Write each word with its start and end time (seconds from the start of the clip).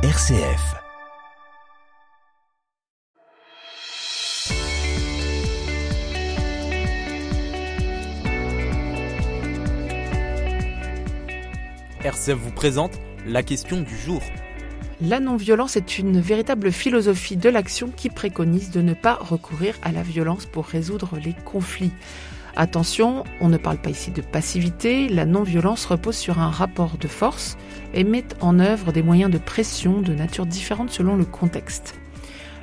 RCF. 0.00 0.76
RCF 12.04 12.30
vous 12.34 12.52
présente 12.52 12.92
la 13.26 13.42
question 13.42 13.80
du 13.80 13.96
jour. 13.96 14.22
La 15.00 15.18
non-violence 15.18 15.76
est 15.76 15.98
une 15.98 16.20
véritable 16.20 16.70
philosophie 16.70 17.36
de 17.36 17.48
l'action 17.48 17.88
qui 17.88 18.08
préconise 18.08 18.70
de 18.70 18.80
ne 18.80 18.94
pas 18.94 19.14
recourir 19.14 19.74
à 19.82 19.90
la 19.90 20.04
violence 20.04 20.46
pour 20.46 20.66
résoudre 20.66 21.18
les 21.18 21.34
conflits. 21.44 21.90
Attention, 22.60 23.22
on 23.40 23.48
ne 23.48 23.56
parle 23.56 23.76
pas 23.76 23.90
ici 23.90 24.10
de 24.10 24.20
passivité, 24.20 25.08
la 25.08 25.26
non-violence 25.26 25.86
repose 25.86 26.16
sur 26.16 26.40
un 26.40 26.50
rapport 26.50 26.98
de 26.98 27.06
force 27.06 27.56
et 27.94 28.02
met 28.02 28.24
en 28.40 28.58
œuvre 28.58 28.90
des 28.90 29.04
moyens 29.04 29.30
de 29.30 29.38
pression 29.38 30.00
de 30.00 30.12
nature 30.12 30.44
différente 30.44 30.90
selon 30.90 31.14
le 31.14 31.24
contexte. 31.24 31.94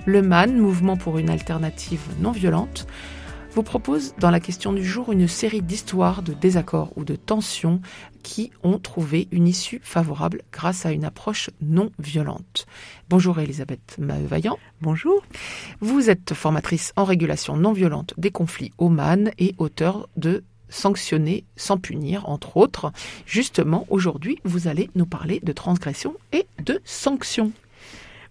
Le 0.05 0.21
MAN, 0.21 0.47
Mouvement 0.47 0.97
pour 0.97 1.17
une 1.17 1.29
alternative 1.29 2.01
non 2.19 2.33
violente, 2.33 2.87
vous 3.55 3.63
propose 3.63 4.13
dans 4.19 4.31
la 4.31 4.41
question 4.41 4.73
du 4.73 4.83
jour 4.83 5.13
une 5.13 5.29
série 5.29 5.61
d'histoires 5.61 6.21
de 6.21 6.33
désaccords 6.33 6.91
ou 6.97 7.05
de 7.05 7.15
tensions 7.15 7.79
qui 8.21 8.51
ont 8.63 8.79
trouvé 8.79 9.29
une 9.31 9.47
issue 9.47 9.79
favorable 9.81 10.41
grâce 10.51 10.85
à 10.85 10.91
une 10.91 11.05
approche 11.05 11.49
non 11.61 11.89
violente. 11.97 12.65
Bonjour 13.07 13.39
Elisabeth 13.39 13.95
Maheu-Vaillant. 13.97 14.59
Bonjour. 14.81 15.23
Vous 15.79 16.09
êtes 16.09 16.33
formatrice 16.33 16.91
en 16.97 17.05
régulation 17.05 17.55
non 17.55 17.71
violente 17.71 18.13
des 18.17 18.29
conflits 18.29 18.73
au 18.77 18.89
MAN 18.89 19.31
et 19.39 19.55
auteur 19.57 20.09
de 20.17 20.43
Sanctionner 20.67 21.45
sans 21.55 21.77
punir, 21.77 22.27
entre 22.27 22.57
autres. 22.57 22.91
Justement, 23.25 23.85
aujourd'hui, 23.89 24.39
vous 24.43 24.67
allez 24.67 24.89
nous 24.95 25.05
parler 25.05 25.39
de 25.43 25.53
transgression 25.53 26.15
et 26.33 26.47
de 26.63 26.81
sanctions. 26.83 27.53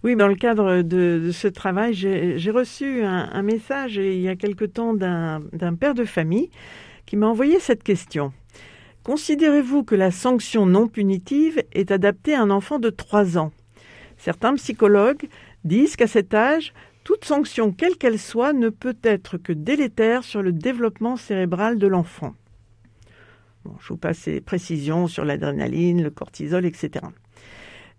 Oui, 0.05 0.15
dans 0.15 0.27
le 0.27 0.35
cadre 0.35 0.83
de, 0.83 1.31
ce 1.33 1.47
travail, 1.47 1.95
j'ai 1.95 2.51
reçu 2.51 3.01
un, 3.01 3.41
message 3.41 3.95
il 3.95 4.21
y 4.21 4.27
a 4.27 4.35
quelque 4.35 4.65
temps 4.65 4.93
d'un 4.93 5.75
père 5.79 5.95
de 5.95 6.05
famille 6.05 6.51
qui 7.07 7.15
m'a 7.17 7.25
envoyé 7.25 7.59
cette 7.59 7.81
question. 7.81 8.31
Considérez-vous 9.01 9.83
que 9.83 9.95
la 9.95 10.11
sanction 10.11 10.67
non 10.67 10.87
punitive 10.87 11.63
est 11.71 11.89
adaptée 11.89 12.35
à 12.35 12.43
un 12.43 12.51
enfant 12.51 12.77
de 12.77 12.91
3 12.91 13.39
ans? 13.39 13.51
Certains 14.15 14.53
psychologues 14.57 15.27
disent 15.63 15.95
qu'à 15.95 16.05
cet 16.05 16.35
âge, 16.35 16.75
toute 17.03 17.25
sanction, 17.25 17.71
quelle 17.71 17.97
qu'elle 17.97 18.19
soit, 18.19 18.53
ne 18.53 18.69
peut 18.69 18.97
être 19.01 19.39
que 19.39 19.53
délétère 19.53 20.23
sur 20.23 20.43
le 20.43 20.51
développement 20.51 21.17
cérébral 21.17 21.79
de 21.79 21.87
l'enfant. 21.87 22.35
je 23.79 23.87
vous 23.87 23.97
passe 23.97 24.19
ces 24.19 24.39
précisions 24.39 25.07
sur 25.07 25.25
l'adrénaline, 25.25 26.03
le 26.03 26.11
cortisol, 26.11 26.63
etc. 26.63 27.07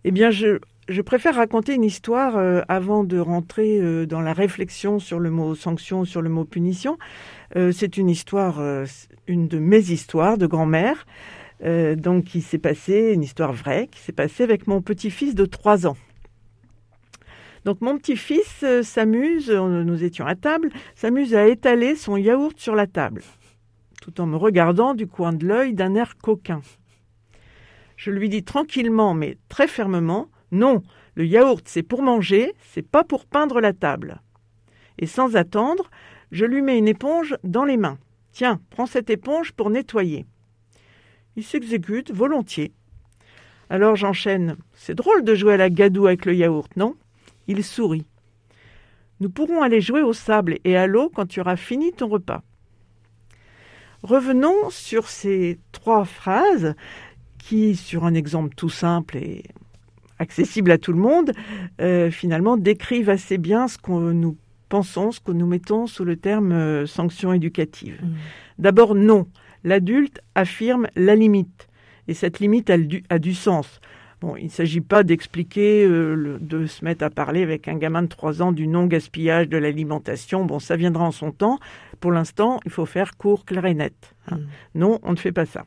Eh 0.05 0.13
bien, 0.13 0.31
je, 0.31 0.61
je 0.89 1.03
préfère 1.03 1.35
raconter 1.35 1.75
une 1.75 1.85
histoire 1.85 2.37
euh, 2.37 2.63
avant 2.69 3.03
de 3.03 3.19
rentrer 3.19 3.81
euh, 3.81 4.07
dans 4.07 4.21
la 4.21 4.33
réflexion 4.33 4.99
sur 4.99 5.19
le 5.19 5.31
mot 5.31 5.55
sanction, 5.55 6.05
sur 6.05 6.23
le 6.23 6.31
mot 6.31 6.45
punition. 6.45 6.97
Euh, 7.57 7.73
c'est 7.73 7.97
une 7.97 8.09
histoire, 8.09 8.61
une 9.27 9.49
de 9.49 9.59
mes 9.59 9.91
histoires 9.91 10.39
de 10.39 10.47
grand-mère, 10.47 11.07
donc 11.63 12.25
qui 12.25 12.43
s'est 12.43 12.59
passée, 12.59 13.13
une 13.15 13.23
histoire 13.23 13.53
vraie, 13.53 13.89
qui 13.91 14.01
s'est 14.01 14.13
passée 14.13 14.43
avec 14.43 14.67
mon 14.67 14.83
petit-fils 14.83 15.35
de 15.35 15.47
3 15.47 15.87
ans. 15.87 15.97
Donc 17.65 17.81
mon 17.81 17.97
petit-fils 17.99 18.65
s'amuse, 18.83 19.51
nous 19.51 20.05
étions 20.05 20.27
à 20.27 20.35
table, 20.35 20.71
s'amuse 20.95 21.35
à 21.35 21.47
étaler 21.47 21.97
son 21.97 22.17
yaourt 22.17 22.59
sur 22.59 22.75
la 22.75 22.87
table, 22.87 23.23
tout 24.03 24.21
en 24.21 24.27
me 24.27 24.37
regardant 24.37 24.95
du 24.95 25.07
coin 25.07 25.33
de 25.33 25.47
l'œil 25.47 25.73
d'un 25.73 25.95
air 25.95 26.19
coquin. 26.19 26.61
Je 27.97 28.11
lui 28.11 28.29
dis 28.29 28.43
tranquillement 28.43 29.15
mais 29.15 29.39
très 29.49 29.67
fermement 29.67 30.29
non, 30.53 30.83
le 31.15 31.27
yaourt, 31.27 31.63
c'est 31.67 31.83
pour 31.83 32.03
manger, 32.03 32.55
c'est 32.73 32.87
pas 32.87 33.05
pour 33.05 33.27
peindre 33.27 33.61
la 33.61 33.73
table. 33.73 34.21
Et 34.99 35.07
sans 35.07 35.37
attendre, 35.37 35.91
je 36.31 36.45
lui 36.45 36.63
mets 36.63 36.79
une 36.79 36.89
éponge 36.89 37.37
dans 37.45 37.65
les 37.65 37.77
mains. 37.77 37.99
Tiens, 38.33 38.61
prends 38.71 38.87
cette 38.87 39.11
éponge 39.11 39.53
pour 39.53 39.71
nettoyer. 39.71 40.27
Il 41.37 41.45
s'exécute 41.45 42.13
volontiers. 42.13 42.73
Alors 43.69 43.97
j'enchaîne. 43.97 44.57
C'est 44.75 44.95
drôle 44.95 45.25
de 45.25 45.35
jouer 45.35 45.55
à 45.55 45.59
la 45.59 45.71
gadoue 45.71 46.07
avec 46.07 46.25
le 46.25 46.35
yaourt, 46.35 46.75
non? 46.77 46.95
Il 47.49 47.65
sourit. 47.65 48.07
Nous 49.21 49.31
pourrons 49.31 49.63
aller 49.63 49.81
jouer 49.81 50.03
au 50.03 50.13
sable 50.13 50.59
et 50.65 50.77
à 50.77 50.87
l'eau 50.87 51.11
quand 51.15 51.27
tu 51.27 51.41
auras 51.41 51.57
fini 51.57 51.93
ton 51.93 52.09
repas. 52.09 52.43
Revenons 54.03 54.71
sur 54.71 55.09
ces 55.09 55.59
trois 55.73 56.05
phrases 56.05 56.75
qui, 57.39 57.77
sur 57.77 58.05
un 58.05 58.15
exemple 58.15 58.55
tout 58.55 58.69
simple 58.69 59.17
et 59.17 59.45
accessible 60.19 60.71
à 60.71 60.79
tout 60.79 60.93
le 60.93 60.99
monde, 60.99 61.33
euh, 61.81 62.11
finalement 62.11 62.57
décrivent 62.57 63.11
assez 63.11 63.39
bien 63.39 63.69
ce 63.69 63.79
que 63.79 64.13
nous 64.13 64.37
pensons, 64.69 65.13
ce 65.13 65.21
que 65.21 65.33
nous 65.33 65.47
mettons 65.47 65.87
sous 65.87 66.05
le 66.05 66.17
terme 66.17 66.53
euh, 66.53 66.87
sanction 66.87 67.33
éducative. 67.33 68.01
Mmh. 68.03 68.15
D'abord, 68.59 68.95
non. 68.95 69.27
L'adulte 69.65 70.21
affirme 70.35 70.87
la 70.97 71.15
limite. 71.15 71.69
Et 72.09 72.15
cette 72.15 72.39
limite 72.39 72.71
a 72.71 72.79
du, 72.79 73.03
a 73.09 73.19
du 73.19 73.35
sens. 73.35 73.81
Bon, 74.21 74.37
il 74.37 74.45
ne 74.45 74.51
s'agit 74.51 74.81
pas 74.81 75.03
d'expliquer, 75.03 75.85
euh, 75.85 76.39
de 76.41 76.67
se 76.67 76.85
mettre 76.85 77.05
à 77.05 77.11
parler 77.11 77.43
avec 77.43 77.69
un 77.69 77.77
gamin 77.77 78.03
de 78.03 78.09
3 78.09 78.43
ans 78.43 78.53
du 78.53 78.67
non-gaspillage 78.67 79.49
de 79.49 79.59
l'alimentation. 79.59 80.45
Bon, 80.45 80.59
ça 80.59 80.77
viendra 80.77 81.05
en 81.05 81.11
son 81.11 81.33
temps. 81.33 81.59
Pour 82.01 82.13
l'instant, 82.13 82.61
il 82.65 82.71
faut 82.71 82.87
faire 82.87 83.17
court, 83.17 83.45
clair 83.45 83.67
et 83.67 83.75
net. 83.75 84.15
Hein. 84.29 84.37
Mmh. 84.37 84.47
Non, 84.77 84.99
on 85.03 85.13
ne 85.13 85.17
fait 85.17 85.33
pas 85.33 85.47
ça. 85.47 85.67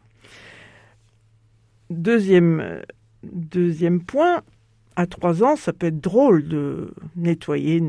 Deuxième 1.90 2.82
Deuxième 3.24 4.02
point, 4.02 4.42
à 4.96 5.06
trois 5.06 5.44
ans, 5.44 5.56
ça 5.56 5.74
peut 5.74 5.88
être 5.88 6.00
drôle 6.00 6.48
de 6.48 6.94
nettoyer 7.16 7.82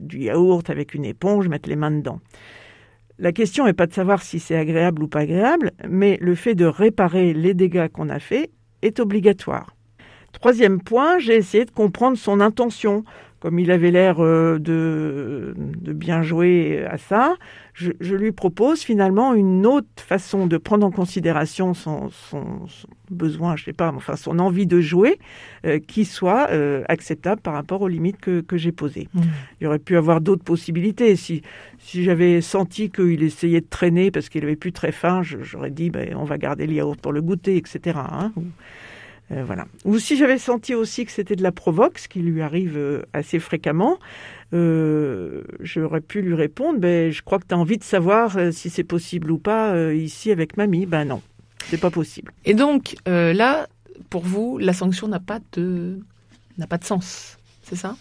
du 0.00 0.18
yaourt 0.20 0.68
avec 0.70 0.94
une 0.94 1.04
éponge, 1.04 1.48
mettre 1.48 1.68
les 1.68 1.76
mains 1.76 1.90
dedans. 1.90 2.20
La 3.18 3.32
question 3.32 3.66
n'est 3.66 3.72
pas 3.72 3.86
de 3.86 3.92
savoir 3.92 4.22
si 4.22 4.40
c'est 4.40 4.56
agréable 4.56 5.02
ou 5.02 5.08
pas 5.08 5.20
agréable, 5.20 5.72
mais 5.88 6.18
le 6.20 6.34
fait 6.34 6.54
de 6.54 6.64
réparer 6.64 7.34
les 7.34 7.54
dégâts 7.54 7.88
qu'on 7.88 8.08
a 8.08 8.18
faits 8.18 8.50
est 8.82 8.98
obligatoire. 8.98 9.76
Troisième 10.32 10.80
point, 10.80 11.18
j'ai 11.18 11.36
essayé 11.36 11.64
de 11.64 11.70
comprendre 11.70 12.16
son 12.16 12.40
intention 12.40 13.04
comme 13.42 13.58
il 13.58 13.72
avait 13.72 13.90
l'air 13.90 14.20
euh, 14.20 14.60
de, 14.60 15.52
bien 15.56 16.22
jouer 16.22 16.86
à 16.88 16.96
ça, 16.96 17.34
je, 17.74 17.90
lui 18.14 18.30
propose 18.30 18.82
finalement 18.82 19.34
une 19.34 19.66
autre 19.66 19.88
façon 19.96 20.46
de 20.46 20.58
prendre 20.58 20.86
en 20.86 20.92
considération 20.92 21.74
son, 21.74 22.08
besoin, 23.10 23.56
je 23.56 23.64
sais 23.64 23.72
pas, 23.72 23.92
enfin 23.92 24.14
son 24.14 24.38
envie 24.38 24.68
de 24.68 24.80
jouer, 24.80 25.18
euh, 25.66 25.80
qui 25.80 26.04
soit 26.04 26.50
euh, 26.50 26.84
acceptable 26.88 27.40
par 27.40 27.54
rapport 27.54 27.82
aux 27.82 27.88
limites 27.88 28.20
que, 28.20 28.44
j'ai 28.52 28.70
posées. 28.70 29.08
Mmh. 29.12 29.20
Il 29.60 29.64
y 29.64 29.66
aurait 29.66 29.80
pu 29.80 29.96
avoir 29.96 30.20
d'autres 30.20 30.44
possibilités. 30.44 31.16
Si, 31.16 31.42
si 31.78 32.04
j'avais 32.04 32.42
senti 32.42 32.90
qu'il 32.90 33.24
essayait 33.24 33.60
de 33.60 33.68
traîner 33.68 34.12
parce 34.12 34.28
qu'il 34.28 34.44
avait 34.44 34.54
plus 34.54 34.72
très 34.72 34.92
faim, 34.92 35.22
j'aurais 35.24 35.70
dit 35.70 35.90
ben, 35.90 36.14
on 36.14 36.24
va 36.24 36.38
garder 36.38 36.68
le 36.68 36.74
yaourt 36.74 37.00
pour 37.00 37.12
le 37.12 37.22
goûter, 37.22 37.56
etc. 37.56 37.98
Euh, 39.32 39.44
voilà. 39.44 39.66
Ou 39.84 39.98
si 39.98 40.16
j'avais 40.16 40.38
senti 40.38 40.74
aussi 40.74 41.04
que 41.04 41.12
c'était 41.12 41.36
de 41.36 41.42
la 41.42 41.52
provoque, 41.52 41.98
ce 41.98 42.08
qui 42.08 42.20
lui 42.20 42.42
arrive 42.42 42.76
euh, 42.76 43.02
assez 43.12 43.38
fréquemment, 43.38 43.98
euh, 44.52 45.42
j'aurais 45.60 46.00
pu 46.00 46.20
lui 46.20 46.34
répondre 46.34 46.78
ben, 46.78 47.10
Je 47.10 47.22
crois 47.22 47.38
que 47.38 47.46
tu 47.46 47.54
as 47.54 47.58
envie 47.58 47.78
de 47.78 47.84
savoir 47.84 48.36
si 48.52 48.68
c'est 48.68 48.84
possible 48.84 49.30
ou 49.30 49.38
pas 49.38 49.92
ici 49.92 50.30
avec 50.30 50.56
mamie. 50.56 50.86
Ben 50.86 51.04
non, 51.04 51.22
c'est 51.70 51.80
pas 51.80 51.90
possible. 51.90 52.32
Et 52.44 52.54
donc, 52.54 52.94
là, 53.06 53.66
pour 54.10 54.22
vous, 54.22 54.58
la 54.58 54.74
sanction 54.74 55.08
n'a 55.08 55.20
pas 55.20 55.40
de, 55.54 55.98
n'a 56.58 56.66
pas 56.66 56.78
de 56.78 56.84
sens, 56.84 57.38
c'est 57.62 57.76
ça? 57.76 57.96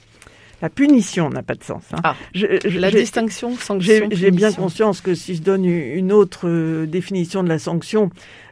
La 0.62 0.70
punition 0.70 1.30
n'a 1.30 1.44
pas 1.44 1.56
de 1.56 1.64
sens. 1.64 1.84
Hein. 1.94 2.00
Ah, 2.04 2.16
la 2.34 2.92
distinction 2.92 3.56
sanction. 3.56 4.08
J'ai 4.12 4.32
bien 4.32 4.52
conscience 4.52 5.02
que 5.02 5.16
si 5.16 5.36
je 5.36 5.42
donne 5.42 5.66
une 5.66 6.12
autre 6.12 6.86
définition 6.86 7.44
de 7.44 7.50
la 7.50 7.60
sanction, 7.60 8.10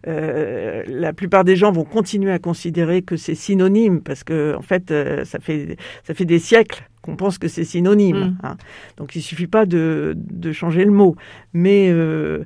euh, 0.08 0.84
la 0.88 1.14
plupart 1.14 1.44
des 1.44 1.56
gens 1.56 1.72
vont 1.72 1.84
continuer 1.84 2.32
à 2.32 2.40
considérer 2.40 3.02
que 3.02 3.18
c'est 3.18 3.36
synonyme 3.36 4.02
parce 4.02 4.24
que 4.24 4.56
en 4.56 4.62
fait 4.62 4.92
euh, 4.92 5.26
ça 5.26 5.40
fait 5.40 5.78
ça 6.04 6.14
fait 6.14 6.26
des 6.26 6.40
siècles 6.40 6.84
qu'on 7.02 7.16
pense 7.16 7.38
que 7.38 7.48
c'est 7.48 7.64
synonyme. 7.64 8.18
Mm. 8.18 8.38
Hein. 8.44 8.58
Donc 8.98 9.16
il 9.16 9.22
suffit 9.22 9.48
pas 9.48 9.66
de, 9.66 10.14
de 10.16 10.52
changer 10.52 10.84
le 10.86 10.92
mot, 10.92 11.16
mais 11.54 11.90
euh, 11.90 12.44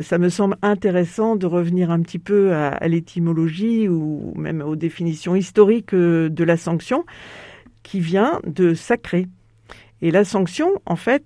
ça 0.00 0.18
me 0.18 0.28
semble 0.28 0.56
intéressant 0.62 1.36
de 1.36 1.46
revenir 1.46 1.90
un 1.90 2.00
petit 2.00 2.18
peu 2.18 2.52
à, 2.52 2.68
à 2.68 2.88
l'étymologie 2.88 3.88
ou 3.88 4.32
même 4.36 4.62
aux 4.62 4.76
définitions 4.76 5.34
historiques 5.34 5.94
de 5.94 6.44
la 6.44 6.56
sanction 6.56 7.04
qui 7.82 8.00
vient 8.00 8.40
de 8.46 8.74
sacré. 8.74 9.26
Et 10.02 10.10
la 10.10 10.24
sanction, 10.24 10.70
en 10.86 10.96
fait, 10.96 11.24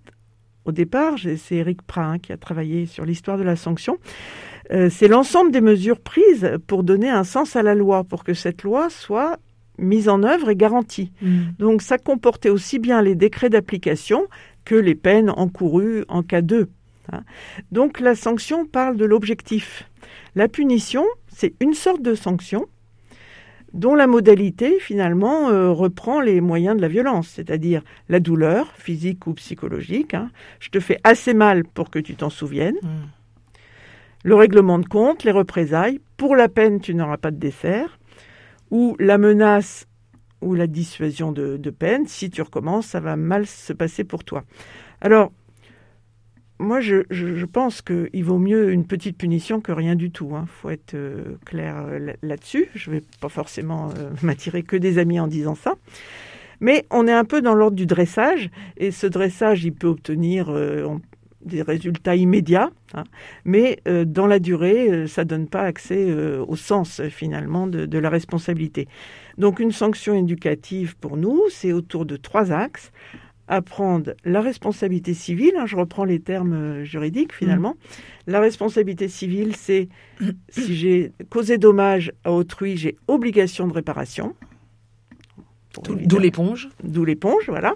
au 0.64 0.72
départ, 0.72 1.14
c'est 1.18 1.56
Eric 1.56 1.82
Prat 1.82 2.18
qui 2.18 2.32
a 2.32 2.36
travaillé 2.36 2.86
sur 2.86 3.04
l'histoire 3.04 3.38
de 3.38 3.42
la 3.42 3.56
sanction. 3.56 3.98
Euh, 4.72 4.88
c'est 4.90 5.08
l'ensemble 5.08 5.50
des 5.50 5.60
mesures 5.60 6.00
prises 6.00 6.58
pour 6.66 6.84
donner 6.84 7.10
un 7.10 7.24
sens 7.24 7.54
à 7.54 7.62
la 7.62 7.74
loi, 7.74 8.04
pour 8.04 8.24
que 8.24 8.34
cette 8.34 8.62
loi 8.62 8.88
soit 8.88 9.38
mise 9.78 10.08
en 10.08 10.22
œuvre 10.22 10.50
et 10.50 10.56
garantie. 10.56 11.12
Mm. 11.20 11.42
Donc 11.58 11.82
ça 11.82 11.98
comportait 11.98 12.48
aussi 12.48 12.78
bien 12.78 13.02
les 13.02 13.14
décrets 13.14 13.50
d'application 13.50 14.26
que 14.64 14.74
les 14.74 14.94
peines 14.94 15.30
encourues 15.30 16.04
en 16.08 16.22
cas 16.22 16.42
de. 16.42 16.68
Hein. 17.12 17.22
Donc 17.72 18.00
la 18.00 18.14
sanction 18.14 18.64
parle 18.64 18.96
de 18.96 19.04
l'objectif. 19.04 19.90
La 20.34 20.48
punition, 20.48 21.04
c'est 21.28 21.54
une 21.60 21.74
sorte 21.74 22.02
de 22.02 22.14
sanction, 22.14 22.66
dont 23.74 23.96
la 23.96 24.06
modalité 24.06 24.78
finalement 24.78 25.50
euh, 25.50 25.70
reprend 25.70 26.20
les 26.20 26.40
moyens 26.40 26.76
de 26.76 26.80
la 26.80 26.88
violence, 26.88 27.28
c'est-à-dire 27.28 27.82
la 28.08 28.20
douleur 28.20 28.72
physique 28.76 29.26
ou 29.26 29.34
psychologique. 29.34 30.14
Hein. 30.14 30.30
Je 30.60 30.70
te 30.70 30.78
fais 30.80 30.98
assez 31.02 31.34
mal 31.34 31.64
pour 31.64 31.90
que 31.90 31.98
tu 31.98 32.14
t'en 32.14 32.30
souviennes. 32.30 32.78
Mmh. 32.82 32.88
Le 34.22 34.34
règlement 34.36 34.78
de 34.78 34.86
compte, 34.86 35.24
les 35.24 35.32
représailles. 35.32 36.00
Pour 36.16 36.36
la 36.36 36.48
peine, 36.48 36.80
tu 36.80 36.94
n'auras 36.94 37.18
pas 37.18 37.32
de 37.32 37.36
dessert. 37.36 37.98
Ou 38.70 38.96
la 38.98 39.18
menace 39.18 39.86
ou 40.40 40.54
la 40.54 40.66
dissuasion 40.66 41.32
de, 41.32 41.56
de 41.56 41.70
peine. 41.70 42.06
Si 42.06 42.30
tu 42.30 42.42
recommences, 42.42 42.86
ça 42.86 43.00
va 43.00 43.16
mal 43.16 43.46
se 43.46 43.72
passer 43.72 44.04
pour 44.04 44.24
toi. 44.24 44.44
Alors, 45.00 45.32
moi, 46.58 46.80
je, 46.80 47.44
pense 47.46 47.82
qu'il 47.82 48.24
vaut 48.24 48.38
mieux 48.38 48.72
une 48.72 48.86
petite 48.86 49.16
punition 49.16 49.60
que 49.60 49.72
rien 49.72 49.96
du 49.96 50.10
tout. 50.10 50.28
Il 50.30 50.36
hein. 50.36 50.46
faut 50.46 50.70
être 50.70 50.94
euh, 50.94 51.36
clair 51.44 51.84
euh, 51.86 52.12
là-dessus. 52.22 52.68
Je 52.74 52.90
ne 52.90 52.96
vais 52.96 53.02
pas 53.20 53.28
forcément 53.28 53.90
euh, 53.98 54.10
m'attirer 54.22 54.62
que 54.62 54.76
des 54.76 54.98
amis 54.98 55.18
en 55.18 55.26
disant 55.26 55.56
ça. 55.56 55.74
Mais 56.60 56.86
on 56.90 57.08
est 57.08 57.12
un 57.12 57.24
peu 57.24 57.42
dans 57.42 57.54
l'ordre 57.54 57.76
du 57.76 57.86
dressage. 57.86 58.50
Et 58.76 58.92
ce 58.92 59.06
dressage, 59.06 59.64
il 59.64 59.72
peut 59.72 59.88
obtenir 59.88 60.52
des 61.44 61.62
résultats 61.62 62.14
immédiats. 62.14 62.70
Hein. 62.94 63.02
mais 63.44 63.80
dans 63.84 64.28
la 64.28 64.38
durée, 64.38 65.08
ça 65.08 65.24
ne 65.24 65.28
donne 65.28 65.48
pas 65.48 65.62
accès 65.62 66.12
au 66.14 66.54
sens, 66.54 67.02
finalement, 67.10 67.66
de 67.66 67.98
la 67.98 68.08
responsabilité. 68.08 68.86
Donc 69.36 69.58
une 69.58 69.72
sanction 69.72 70.14
éducative, 70.14 70.96
pour 70.96 71.16
nous, 71.16 71.42
c'est 71.50 71.72
autour 71.72 72.06
de 72.06 72.16
trois 72.16 72.52
axes 72.52 72.92
apprendre 73.48 74.14
la 74.24 74.40
responsabilité 74.40 75.14
civile, 75.14 75.54
hein, 75.58 75.66
je 75.66 75.76
reprends 75.76 76.04
les 76.04 76.20
termes 76.20 76.54
euh, 76.54 76.84
juridiques 76.84 77.34
finalement. 77.34 77.76
La 78.26 78.40
responsabilité 78.40 79.08
civile, 79.08 79.54
c'est 79.56 79.88
si 80.48 80.74
j'ai 80.74 81.12
causé 81.28 81.58
dommage 81.58 82.12
à 82.24 82.32
autrui, 82.32 82.76
j'ai 82.76 82.96
obligation 83.06 83.66
de 83.66 83.72
réparation. 83.72 84.34
D'où 85.82 86.18
l'éponge. 86.18 86.68
D'où 86.84 87.04
l'éponge, 87.04 87.44
voilà. 87.48 87.74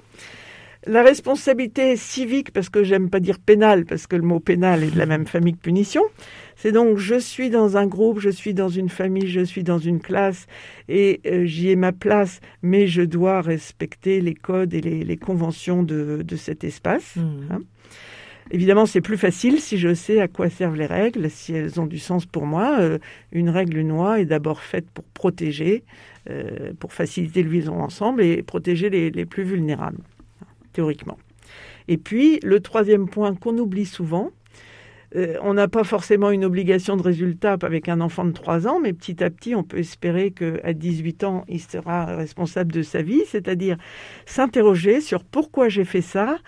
La 0.88 1.02
responsabilité 1.02 1.96
civique, 1.96 2.50
parce 2.50 2.70
que 2.70 2.82
j'aime 2.82 3.10
pas 3.10 3.20
dire 3.20 3.38
pénale, 3.38 3.84
parce 3.84 4.06
que 4.06 4.16
le 4.16 4.22
mot 4.22 4.40
pénal 4.40 4.82
est 4.82 4.90
de 4.90 4.96
la 4.96 5.04
même 5.04 5.26
famille 5.26 5.52
que 5.52 5.58
punition, 5.58 6.00
c'est 6.56 6.72
donc 6.72 6.96
je 6.96 7.18
suis 7.18 7.50
dans 7.50 7.76
un 7.76 7.86
groupe, 7.86 8.20
je 8.20 8.30
suis 8.30 8.54
dans 8.54 8.70
une 8.70 8.88
famille, 8.88 9.28
je 9.28 9.42
suis 9.42 9.62
dans 9.62 9.78
une 9.78 10.00
classe 10.00 10.46
et 10.88 11.20
euh, 11.26 11.44
j'y 11.44 11.68
ai 11.68 11.76
ma 11.76 11.92
place, 11.92 12.40
mais 12.62 12.86
je 12.86 13.02
dois 13.02 13.42
respecter 13.42 14.22
les 14.22 14.32
codes 14.32 14.72
et 14.72 14.80
les, 14.80 15.16
conventions 15.18 15.82
de, 15.82 16.24
cet 16.36 16.64
espace. 16.64 17.16
Mmh. 17.16 17.52
Hein. 17.52 17.60
Évidemment, 18.50 18.86
c'est 18.86 19.02
plus 19.02 19.18
facile 19.18 19.60
si 19.60 19.76
je 19.76 19.92
sais 19.92 20.20
à 20.20 20.28
quoi 20.28 20.48
servent 20.48 20.76
les 20.76 20.86
règles, 20.86 21.28
si 21.28 21.52
elles 21.52 21.78
ont 21.78 21.86
du 21.86 21.98
sens 21.98 22.24
pour 22.24 22.46
moi. 22.46 22.78
Euh, 22.80 22.98
une 23.30 23.50
règle, 23.50 23.76
une 23.76 23.90
loi 23.90 24.20
est 24.20 24.24
d'abord 24.24 24.62
faite 24.62 24.86
pour 24.94 25.04
protéger, 25.04 25.84
euh, 26.30 26.72
pour 26.80 26.94
faciliter 26.94 27.42
le 27.42 27.50
vivre 27.50 27.74
ensemble 27.74 28.22
et 28.22 28.42
protéger 28.42 28.88
les, 28.88 29.10
les 29.10 29.26
plus 29.26 29.42
vulnérables, 29.42 29.98
théoriquement. 30.72 31.18
Et 31.88 31.96
puis, 31.96 32.38
le 32.42 32.60
troisième 32.60 33.08
point 33.08 33.34
qu'on 33.34 33.56
oublie 33.58 33.86
souvent, 33.86 34.30
euh, 35.16 35.36
on 35.42 35.54
n'a 35.54 35.68
pas 35.68 35.84
forcément 35.84 36.30
une 36.30 36.44
obligation 36.44 36.96
de 36.96 37.02
résultat 37.02 37.56
avec 37.62 37.88
un 37.88 38.02
enfant 38.02 38.26
de 38.26 38.32
3 38.32 38.68
ans, 38.68 38.78
mais 38.78 38.92
petit 38.92 39.24
à 39.24 39.30
petit, 39.30 39.54
on 39.54 39.62
peut 39.62 39.78
espérer 39.78 40.32
qu'à 40.32 40.74
18 40.74 41.24
ans, 41.24 41.44
il 41.48 41.60
sera 41.60 42.04
responsable 42.16 42.72
de 42.72 42.82
sa 42.82 43.00
vie, 43.00 43.22
c'est-à-dire 43.26 43.78
s'interroger 44.26 45.00
sur 45.00 45.24
pourquoi 45.24 45.70
j'ai 45.70 45.84
fait 45.84 46.02
ça, 46.02 46.38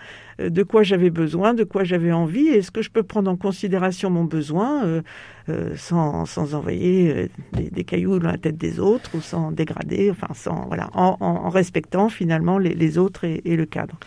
de 0.49 0.63
quoi 0.63 0.83
j'avais 0.83 1.09
besoin, 1.09 1.53
de 1.53 1.63
quoi 1.63 1.83
j'avais 1.83 2.11
envie, 2.11 2.47
est-ce 2.47 2.71
que 2.71 2.81
je 2.81 2.89
peux 2.89 3.03
prendre 3.03 3.29
en 3.29 3.37
considération 3.37 4.09
mon 4.09 4.23
besoin 4.23 5.01
euh, 5.49 5.75
sans, 5.75 6.25
envoyer 6.37 7.29
des, 7.53 7.83
cailloux 7.83 8.19
dans 8.19 8.31
la 8.31 8.37
tête 8.37 8.57
des 8.57 8.79
autres 8.79 9.11
ou 9.15 9.21
sans 9.21 9.51
dégrader, 9.51 10.11
enfin 10.11 10.33
sans 10.33 10.67
voilà, 10.67 10.89
en, 10.93 11.49
respectant 11.49 12.09
finalement 12.09 12.57
les, 12.57 12.97
autres 12.97 13.25
et 13.25 13.55
le 13.55 13.65
cadre? 13.65 13.97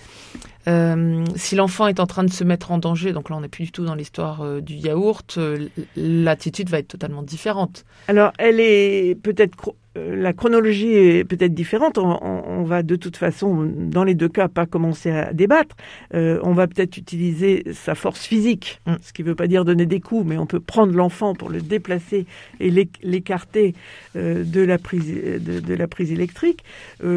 Euh, 0.66 1.24
si 1.36 1.56
l'enfant 1.56 1.88
est 1.88 2.00
en 2.00 2.06
train 2.06 2.24
de 2.24 2.30
se 2.30 2.42
mettre 2.42 2.70
en 2.70 2.78
danger, 2.78 3.12
donc 3.12 3.28
là 3.28 3.36
on 3.36 3.40
n'est 3.40 3.48
plus 3.48 3.64
du 3.64 3.72
tout 3.72 3.84
dans 3.84 3.94
l'histoire 3.94 4.40
euh, 4.40 4.60
du 4.60 4.74
yaourt, 4.74 5.36
euh, 5.36 5.68
l'attitude 5.96 6.70
va 6.70 6.78
être 6.78 6.88
totalement 6.88 7.22
différente. 7.22 7.84
Alors 8.08 8.32
elle 8.38 8.60
est 8.60 9.14
peut-être 9.22 9.56
la 9.96 10.32
chronologie 10.32 10.92
est 10.92 11.24
peut-être 11.24 11.54
différente. 11.54 11.98
On, 11.98 12.62
va 12.64 12.82
de 12.82 12.96
toute 12.96 13.16
façon, 13.16 13.64
dans 13.64 14.04
les 14.04 14.14
deux 14.14 14.28
cas, 14.28 14.48
pas 14.48 14.66
commencer 14.66 15.10
à 15.10 15.32
débattre. 15.32 15.76
on 16.12 16.52
va 16.52 16.66
peut-être 16.66 16.96
utiliser 16.96 17.64
sa 17.72 17.94
force 17.94 18.24
physique, 18.24 18.80
mm. 18.86 18.94
ce 19.02 19.12
qui 19.12 19.22
ne 19.22 19.28
veut 19.28 19.34
pas 19.34 19.46
dire 19.46 19.64
donner 19.64 19.86
des 19.86 20.00
coups, 20.00 20.26
mais 20.26 20.38
on 20.38 20.46
peut 20.46 20.60
prendre 20.60 20.94
l'enfant 20.94 21.34
pour 21.34 21.50
le 21.50 21.60
déplacer 21.60 22.26
et 22.60 22.70
l'écarter 23.02 23.74
de 24.14 24.60
la 24.60 24.78
prise 24.78 25.12
de, 25.14 25.60
de, 25.60 25.74
la 25.74 25.86
prise 25.86 26.12
électrique, 26.12 26.64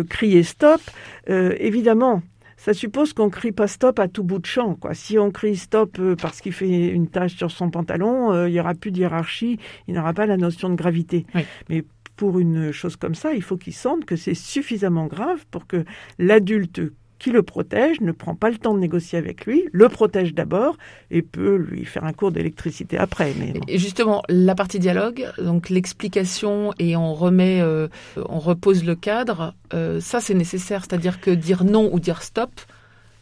crier 0.10 0.44
stop. 0.44 0.82
évidemment, 1.28 2.22
ça 2.58 2.74
suppose 2.74 3.14
qu'on 3.14 3.30
crie 3.30 3.52
pas 3.52 3.68
stop 3.68 4.00
à 4.00 4.08
tout 4.08 4.24
bout 4.24 4.40
de 4.40 4.46
champ. 4.46 4.76
Quoi. 4.76 4.94
Si 4.96 5.18
on 5.18 5.32
crie 5.32 5.56
stop 5.56 5.98
euh, 6.00 6.16
parce 6.16 6.42
qu'il 6.42 6.52
fait 6.52 6.88
une 6.88 7.08
tâche 7.08 7.36
sur 7.36 7.52
son 7.52 7.70
pantalon, 7.70 8.34
euh, 8.34 8.50
il 8.50 8.54
n'y 8.54 8.60
aura 8.60 8.74
plus 8.74 8.92
de 8.92 8.98
hiérarchie, 8.98 9.60
il 9.88 9.94
n'aura 9.94 10.14
pas 10.14 10.26
la 10.26 10.38
notion 10.38 10.70
de 10.70 10.76
gravité. 10.76 11.26
Mais 11.70 11.84
pour 12.18 12.40
une 12.40 12.72
chose 12.72 12.98
comme 12.98 13.16
ça, 13.16 13.34
il 13.34 13.44
faut 13.44 13.58
qu'il 13.58 13.74
sente 13.74 14.04
que 14.04 14.16
c'est 14.16 14.34
suffisamment 14.34 15.06
grave 15.06 15.46
pour 15.50 15.68
que 15.68 15.86
l'adulte 16.20 16.82
qui 17.20 17.32
le 17.32 17.44
protège 17.44 18.02
ne 18.02 18.12
prend 18.12 18.36
pas 18.36 18.50
le 18.50 18.58
temps 18.58 18.74
de 18.74 18.80
négocier 18.80 19.18
avec 19.18 19.46
lui, 19.46 19.66
le 19.72 19.90
protège 19.90 20.34
d'abord 20.34 20.78
et 21.10 21.22
peut 21.22 21.56
lui 21.56 21.86
faire 21.86 22.04
un 22.04 22.14
cours 22.14 22.32
d'électricité 22.32 22.98
après. 22.98 23.34
Mais 23.40 23.54
Et 23.68 23.78
justement, 23.78 24.22
la 24.30 24.56
partie 24.56 24.80
dialogue, 24.80 25.26
donc 25.38 25.70
l'explication 25.70 26.74
et 26.80 26.96
on 26.96 27.14
remet, 27.14 27.62
euh, 27.62 27.88
on 28.18 28.40
repose 28.40 28.84
le 28.84 28.96
cadre, 28.96 29.56
euh, 29.74 30.00
ça 30.00 30.20
c'est 30.20 30.36
nécessaire. 30.36 30.82
C'est-à-dire 30.82 31.20
que 31.20 31.32
dire 31.32 31.64
non 31.64 31.90
ou 31.92 32.00
dire 32.00 32.22
stop, 32.22 32.52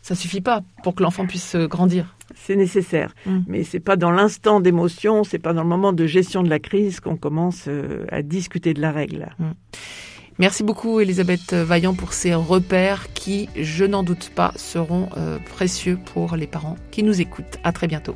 ça 0.05 0.13
suffit 0.13 0.41
pas 0.41 0.61
pour 0.83 0.93
que 0.93 1.01
l'enfant 1.01 1.25
puisse 1.25 1.55
euh, 1.55 1.67
grandir. 1.67 2.15
C'est 2.35 2.55
nécessaire, 2.55 3.15
mmh. 3.25 3.39
mais 3.47 3.63
c'est 3.63 3.79
pas 3.79 3.95
dans 3.95 4.11
l'instant 4.11 4.59
d'émotion, 4.59 5.23
c'est 5.23 5.39
pas 5.39 5.53
dans 5.53 5.63
le 5.63 5.69
moment 5.69 5.93
de 5.93 6.05
gestion 6.05 6.43
de 6.43 6.49
la 6.49 6.59
crise 6.59 6.99
qu'on 6.99 7.17
commence 7.17 7.69
à 8.11 8.21
discuter 8.21 8.73
de 8.73 8.81
la 8.81 8.91
règle. 8.91 9.29
Mmh. 9.39 9.45
Merci 10.37 10.63
beaucoup 10.63 10.99
Elisabeth 10.99 11.53
Vaillant 11.53 11.93
pour 11.93 12.13
ces 12.13 12.33
repères 12.35 13.13
qui, 13.13 13.47
je 13.55 13.85
n'en 13.85 14.03
doute 14.03 14.31
pas, 14.35 14.51
seront 14.57 15.09
euh, 15.17 15.39
précieux 15.39 15.97
pour 16.13 16.35
les 16.35 16.47
parents 16.47 16.75
qui 16.91 17.03
nous 17.03 17.21
écoutent. 17.21 17.57
À 17.63 17.71
très 17.71 17.87
bientôt. 17.87 18.15